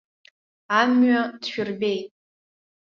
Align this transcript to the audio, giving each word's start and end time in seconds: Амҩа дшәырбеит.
Амҩа 0.79 1.21
дшәырбеит. 1.41 2.07